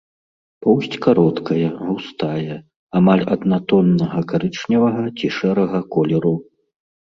Поўсць 0.65 0.95
кароткая, 1.05 1.67
густая, 1.89 2.55
амаль 3.01 3.25
аднатоннага 3.37 4.19
карычневага 4.35 5.03
ці 5.17 5.27
шэрага 5.41 5.87
колеру. 5.97 6.35